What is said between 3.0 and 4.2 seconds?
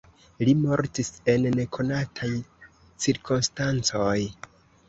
cirkonstancoj.